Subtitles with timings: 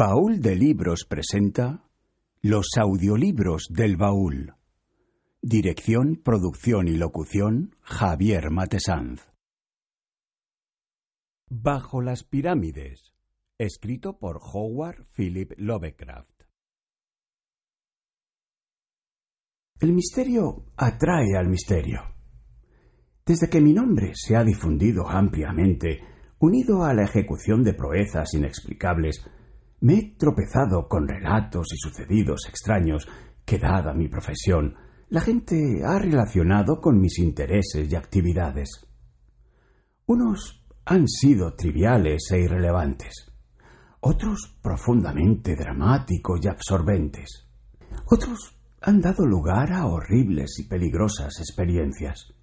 [0.00, 1.82] Baúl de Libros presenta
[2.40, 4.54] Los audiolibros del baúl.
[5.42, 9.32] Dirección, producción y locución Javier Matesanz.
[11.50, 13.12] Bajo las pirámides.
[13.58, 16.44] Escrito por Howard Philip Lovecraft.
[19.80, 22.02] El misterio atrae al misterio.
[23.26, 25.98] Desde que mi nombre se ha difundido ampliamente,
[26.38, 29.28] unido a la ejecución de proezas inexplicables,
[29.80, 33.08] me he tropezado con relatos y sucedidos extraños
[33.44, 34.74] que, dada mi profesión,
[35.08, 38.68] la gente ha relacionado con mis intereses y actividades.
[40.06, 43.32] Unos han sido triviales e irrelevantes,
[44.00, 47.46] otros profundamente dramáticos y absorbentes,
[48.06, 52.34] otros han dado lugar a horribles y peligrosas experiencias,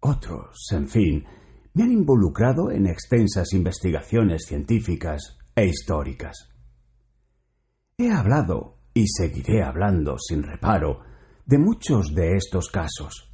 [0.00, 1.24] otros, en fin,
[1.72, 6.53] me han involucrado en extensas investigaciones científicas e históricas.
[7.96, 11.02] He hablado y seguiré hablando sin reparo
[11.46, 13.32] de muchos de estos casos.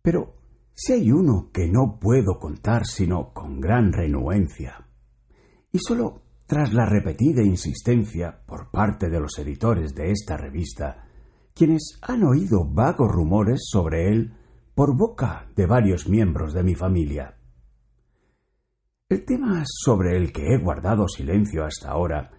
[0.00, 0.36] Pero
[0.72, 4.88] si hay uno que no puedo contar sino con gran renuencia,
[5.70, 11.06] y sólo tras la repetida insistencia por parte de los editores de esta revista,
[11.54, 14.34] quienes han oído vagos rumores sobre él
[14.74, 17.36] por boca de varios miembros de mi familia.
[19.10, 22.30] El tema sobre el que he guardado silencio hasta ahora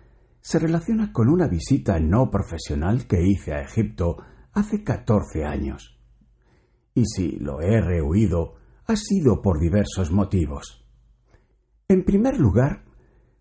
[0.46, 4.18] se relaciona con una visita no profesional que hice a Egipto
[4.54, 6.00] hace catorce años.
[6.94, 8.54] Y si lo he rehuido,
[8.86, 10.86] ha sido por diversos motivos.
[11.88, 12.84] En primer lugar,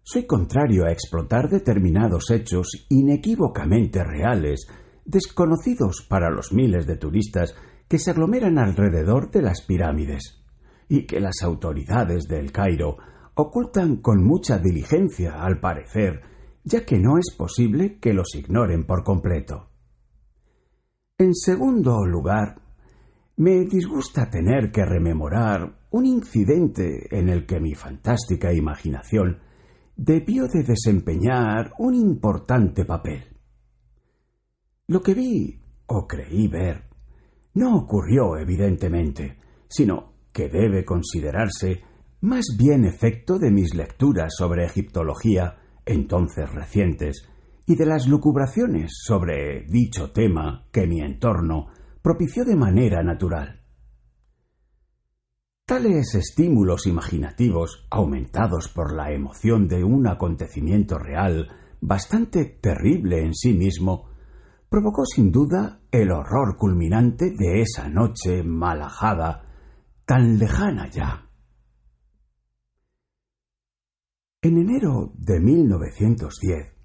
[0.03, 4.67] soy contrario a explotar determinados hechos inequívocamente reales,
[5.05, 7.55] desconocidos para los miles de turistas
[7.87, 10.43] que se aglomeran alrededor de las pirámides,
[10.89, 12.97] y que las autoridades del Cairo
[13.35, 16.33] ocultan con mucha diligencia, al parecer,
[16.65, 19.69] ya que no es posible que los ignoren por completo.
[21.19, 22.61] En segundo lugar,
[23.37, 29.41] me disgusta tener que rememorar un incidente en el que mi fantástica imaginación
[29.97, 33.25] debió de desempeñar un importante papel.
[34.89, 36.85] Lo que vi o creí ver
[37.55, 39.39] no ocurrió evidentemente,
[39.69, 41.83] sino que debe considerarse
[42.21, 47.29] más bien efecto de mis lecturas sobre egiptología entonces recientes,
[47.67, 51.69] y de las lucubraciones sobre dicho tema que mi entorno
[52.03, 53.63] propició de manera natural.
[55.67, 61.49] Tales estímulos imaginativos, aumentados por la emoción de un acontecimiento real
[61.81, 64.11] bastante terrible en sí mismo,
[64.69, 69.47] provocó sin duda el horror culminante de esa noche malajada,
[70.05, 71.31] tan lejana ya.
[74.45, 76.77] En enero de 1910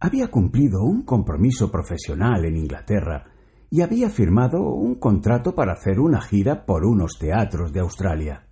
[0.00, 3.26] había cumplido un compromiso profesional en Inglaterra
[3.68, 8.46] y había firmado un contrato para hacer una gira por unos teatros de Australia.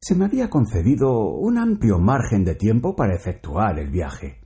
[0.00, 4.40] Se me había concedido un amplio margen de tiempo para efectuar el viaje,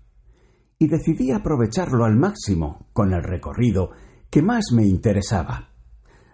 [0.76, 3.93] y decidí aprovecharlo al máximo con el recorrido
[4.28, 5.69] que más me interesaba.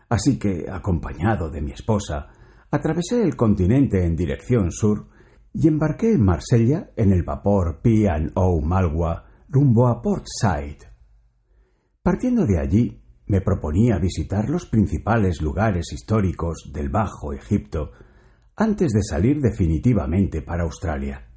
[0.08, 2.28] Así que, acompañado de mi esposa,
[2.70, 5.12] atravesé el continente en dirección sur
[5.54, 10.78] y embarqué en Marsella en el vapor P&O Malwa rumbo a Port Said.
[12.02, 17.92] Partiendo de allí, me proponía visitar los principales lugares históricos del Bajo Egipto
[18.56, 21.28] antes de salir definitivamente para Australia.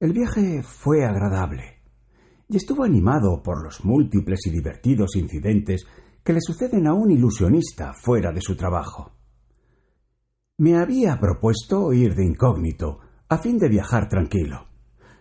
[0.00, 1.82] El viaje fue agradable
[2.48, 5.86] y estuvo animado por los múltiples y divertidos incidentes
[6.24, 9.17] que le suceden a un ilusionista fuera de su trabajo.
[10.60, 12.98] Me había propuesto ir de incógnito,
[13.28, 14.66] a fin de viajar tranquilo,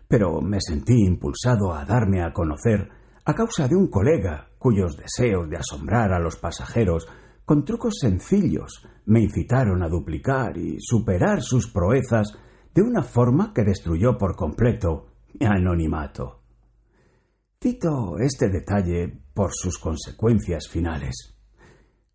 [0.07, 2.89] pero me sentí impulsado a darme a conocer
[3.23, 7.07] a causa de un colega cuyos deseos de asombrar a los pasajeros
[7.45, 12.33] con trucos sencillos me incitaron a duplicar y superar sus proezas
[12.73, 15.05] de una forma que destruyó por completo
[15.39, 16.41] mi anonimato.
[17.61, 21.36] Cito este detalle por sus consecuencias finales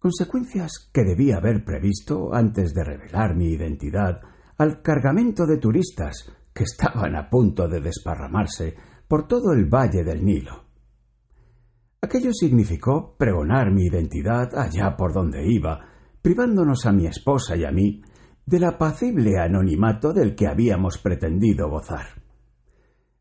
[0.03, 4.21] consecuencias que debía haber previsto antes de revelar mi identidad
[4.59, 8.75] al cargamento de turistas que estaban a punto de desparramarse
[9.07, 10.65] por todo el valle del Nilo.
[12.01, 15.87] Aquello significó pregonar mi identidad allá por donde iba,
[16.21, 18.03] privándonos a mi esposa y a mí
[18.45, 22.21] del apacible anonimato del que habíamos pretendido gozar.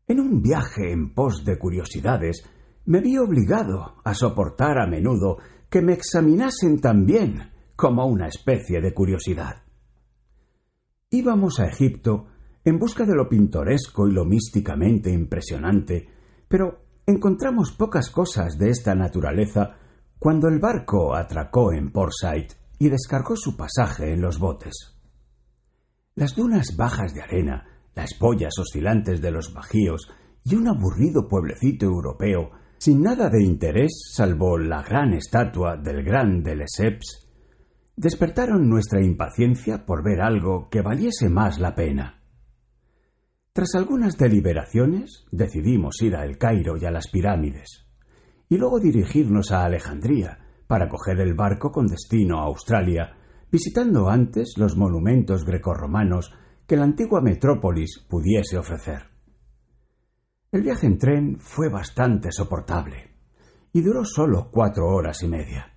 [0.08, 2.42] En un viaje en pos de curiosidades,
[2.86, 5.38] me vi obligado a soportar a menudo
[5.72, 9.62] que me examinasen también como una especie de curiosidad.
[11.08, 12.26] Íbamos a Egipto
[12.62, 16.10] en busca de lo pintoresco y lo místicamente impresionante,
[16.46, 19.78] pero encontramos pocas cosas de esta naturaleza
[20.18, 22.12] cuando el barco atracó en Port
[22.78, 24.98] y descargó su pasaje en los botes.
[26.14, 30.06] Las dunas bajas de arena, las boyas oscilantes de los bajíos
[30.44, 32.50] y un aburrido pueblecito europeo
[32.84, 37.28] sin nada de interés salvo la gran estatua del gran de Lesseps,
[37.94, 42.24] despertaron nuestra impaciencia por ver algo que valiese más la pena.
[43.52, 47.86] Tras algunas deliberaciones, decidimos ir a El Cairo y a las pirámides,
[48.48, 53.14] y luego dirigirnos a Alejandría para coger el barco con destino a Australia,
[53.52, 56.34] visitando antes los monumentos grecorromanos
[56.66, 59.11] que la antigua metrópolis pudiese ofrecer.
[60.52, 63.10] El viaje en tren fue bastante soportable
[63.72, 65.72] y duró solo cuatro horas y media.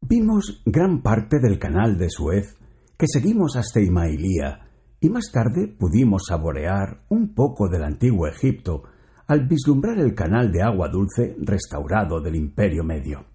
[0.00, 2.56] Vimos gran parte del canal de Suez
[2.96, 8.84] que seguimos hasta Imailía y más tarde pudimos saborear un poco del antiguo Egipto
[9.26, 13.26] al vislumbrar el canal de agua dulce restaurado del Imperio Medio.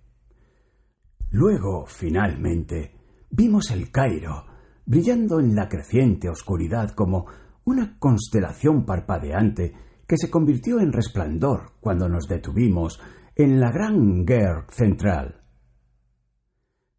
[1.29, 2.95] Luego, finalmente,
[3.29, 4.47] vimos el Cairo,
[4.83, 7.27] brillando en la creciente oscuridad como
[7.65, 12.99] una constelación parpadeante que se convirtió en resplandor cuando nos detuvimos
[13.33, 15.45] en la gran guerra central.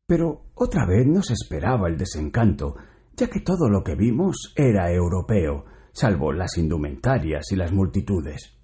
[0.06, 2.74] Pero otra vez nos esperaba el desencanto
[3.14, 8.58] ya que todo lo que vimos era europeo, salvo las indumentarias y las multitudes.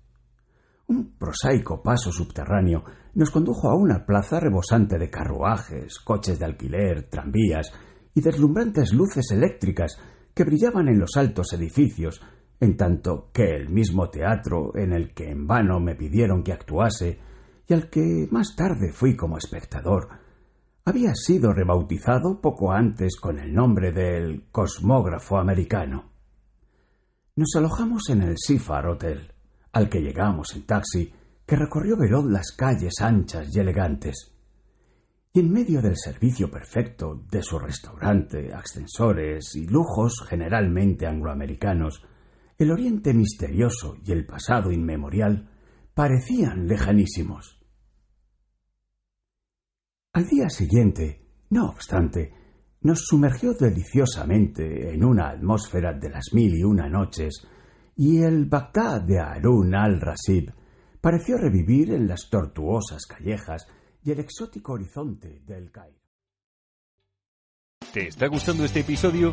[0.87, 2.85] Un prosaico paso subterráneo
[3.17, 7.71] nos condujo a una plaza rebosante de carruajes, coches de alquiler, tranvías
[8.15, 9.99] y deslumbrantes luces eléctricas
[10.33, 12.23] que brillaban en los altos edificios,
[12.61, 17.19] en tanto que el mismo teatro en el que en vano me pidieron que actuase
[17.67, 20.09] y al que más tarde fui como espectador,
[20.85, 26.13] había sido rebautizado poco antes con el nombre del Cosmógrafo Americano.
[27.37, 29.33] Nos alojamos en el Sifar Hotel,
[29.73, 31.13] al que llegamos en taxi,
[31.47, 34.35] que recorrió veloz las calles anchas y elegantes.
[35.33, 42.03] Y en medio del servicio perfecto de su restaurante, ascensores y lujos generalmente angloamericanos,
[42.59, 45.49] el oriente misterioso y el pasado inmemorial
[45.95, 47.61] parecían lejanísimos.
[50.13, 52.35] Al día siguiente, no obstante,
[52.81, 57.47] nos sumergió deliciosamente en una atmósfera de las mil y una noches,
[57.95, 60.53] y el Bagdad de Harun al-Rasib
[61.01, 63.67] pareció revivir en las tortuosas callejas
[64.03, 65.99] y el exótico horizonte del Cairo.
[67.93, 69.33] ¿Te está gustando este episodio?